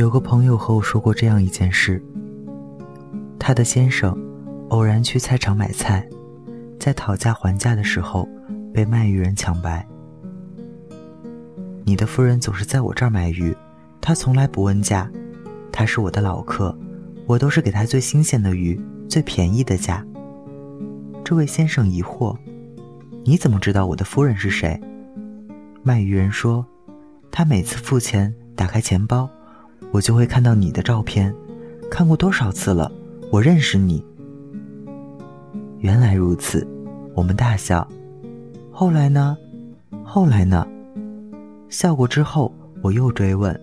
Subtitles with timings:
[0.00, 2.02] 有个朋友和我说过这样一件事：
[3.38, 4.16] 他的先生
[4.70, 6.08] 偶然去菜场买菜，
[6.78, 8.26] 在讨价还价的时候
[8.72, 9.86] 被卖鱼人抢白。
[11.84, 13.54] 你的夫人总是在我这儿买鱼，
[14.00, 15.06] 她从来不问价，
[15.70, 16.74] 她是我的老客，
[17.26, 20.02] 我都是给她最新鲜的鱼，最便宜的价。
[21.22, 22.34] 这位先生疑惑
[23.22, 24.80] ：“你怎么知道我的夫人是谁？”
[25.84, 26.64] 卖鱼人说
[27.30, 29.28] ：“他每次付钱，打开钱包。”
[29.92, 31.34] 我就会看到你的照片，
[31.90, 32.90] 看过多少次了？
[33.32, 34.04] 我认识你。
[35.78, 36.66] 原来如此，
[37.14, 37.86] 我们大笑。
[38.70, 39.36] 后来呢？
[40.04, 40.66] 后来呢？
[41.68, 43.58] 笑过之后，我又追问，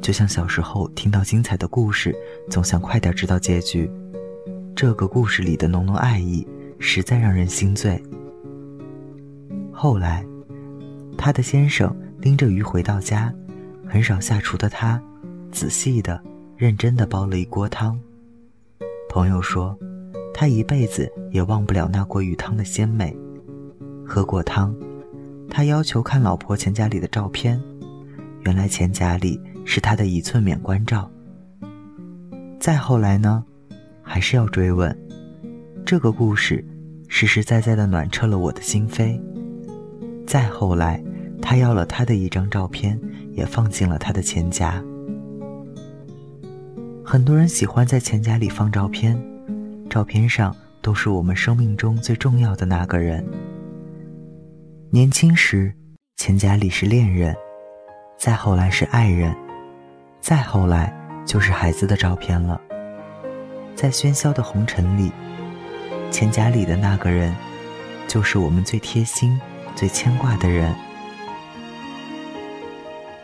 [0.00, 2.14] 就像小时候听到精彩的故事，
[2.50, 3.90] 总想快点知道结局。
[4.74, 6.46] 这个故事里的浓浓爱意，
[6.78, 8.02] 实在让人心醉。
[9.70, 10.24] 后来，
[11.16, 13.32] 他的先生拎着鱼回到家，
[13.86, 15.00] 很少下厨的他。
[15.52, 16.20] 仔细的、
[16.56, 18.00] 认真的煲了一锅汤。
[19.08, 19.78] 朋友说，
[20.32, 23.14] 他一辈子也忘不了那锅鱼汤的鲜美。
[24.04, 24.74] 喝过汤，
[25.50, 27.62] 他要求看老婆钱夹里的照片，
[28.44, 31.08] 原来钱夹里是他的一寸免冠照。
[32.58, 33.44] 再后来呢，
[34.02, 34.96] 还是要追问。
[35.84, 36.64] 这个故事，
[37.08, 39.20] 实实在在的暖彻了我的心扉。
[40.26, 41.02] 再后来，
[41.42, 42.98] 他要了他的一张照片，
[43.32, 44.82] 也放进了他的钱夹。
[47.12, 49.22] 很多人喜欢在钱夹里放照片，
[49.90, 53.22] 照片上都是我们生命中最重要的那个人。
[54.88, 55.70] 年轻时，
[56.16, 57.36] 钱夹里是恋人，
[58.16, 59.36] 再后来是爱人，
[60.22, 60.90] 再后来
[61.26, 62.58] 就是孩子的照片了。
[63.74, 65.12] 在喧嚣的红尘里，
[66.10, 67.36] 钱夹里的那个人，
[68.08, 69.38] 就是我们最贴心、
[69.76, 70.74] 最牵挂的人。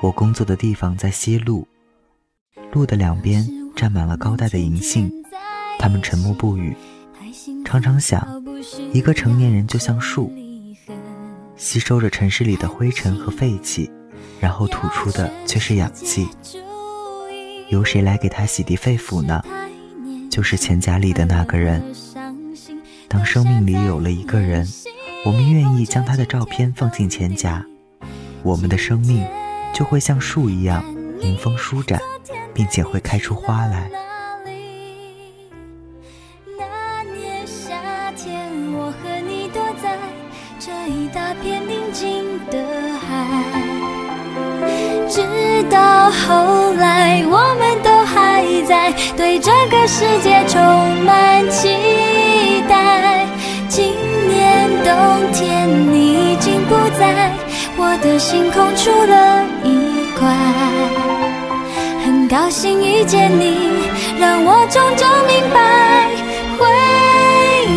[0.00, 1.68] 我工作的地方在西路，
[2.72, 3.48] 路的两边。
[3.76, 5.12] 站满了高大的银杏，
[5.78, 6.74] 他们沉默不语，
[7.62, 8.42] 常常想，
[8.90, 10.32] 一个成年人就像树，
[11.56, 13.90] 吸收着城市里的灰尘和废气，
[14.40, 16.26] 然后吐出的却是氧气。
[17.68, 19.44] 由谁来给他洗涤肺腑呢？
[20.30, 21.94] 就是钱夹里的那个人。
[23.08, 24.66] 当生命里有了一个人，
[25.26, 27.62] 我们愿意将他的照片放进钱夹，
[28.42, 29.22] 我们的生命
[29.74, 30.82] 就会像树一样
[31.20, 32.00] 迎风舒展。
[32.56, 33.90] 并且会开出花来。
[36.56, 39.98] 那年夏天，我和你躲在
[40.58, 42.56] 这一大片宁静的
[42.98, 43.04] 海，
[45.06, 45.20] 直
[45.68, 50.58] 到后来，我们都还在对这个世界充
[51.04, 53.26] 满期待。
[53.68, 53.92] 今
[54.28, 57.30] 年冬天，你已经不在
[57.76, 61.25] 我的星空出了一块。
[62.28, 63.54] 高兴遇见你，
[64.18, 66.10] 让我终究明白，
[66.58, 66.66] 回
[67.70, 67.72] 忆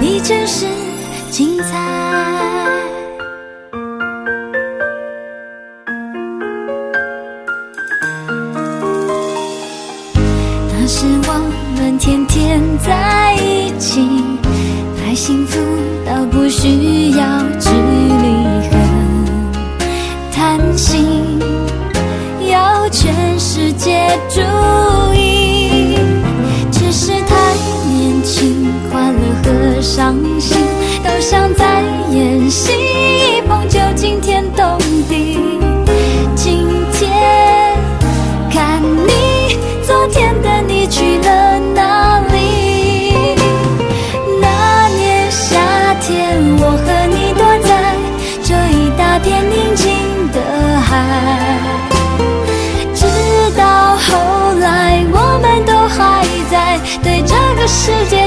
[0.00, 0.66] 你真是
[1.30, 1.68] 精彩。
[10.72, 11.32] 那时我
[11.76, 14.08] 们天天在一起，
[15.00, 15.60] 太幸福
[16.04, 18.24] 到不需要距离
[18.68, 18.76] 和
[20.32, 21.47] 贪心。
[23.78, 24.40] 皆注
[25.14, 25.96] 意，
[26.72, 27.54] 只是太
[27.88, 30.67] 年轻，快乐和伤心。
[57.68, 58.26] 世界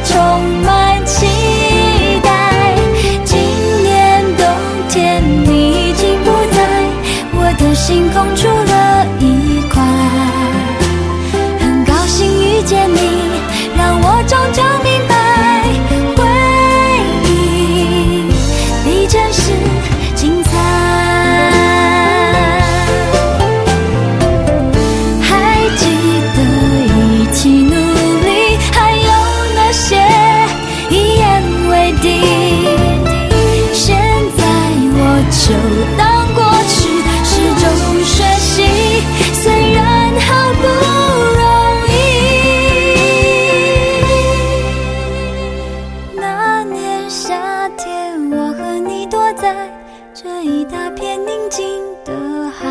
[50.44, 51.64] 一大片宁静
[52.04, 52.68] 的海，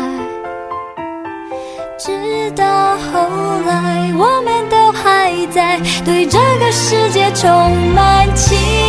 [1.97, 2.65] 直到
[2.97, 3.29] 后
[3.65, 7.49] 来我们都还在对这个世界充
[7.95, 8.80] 满期待。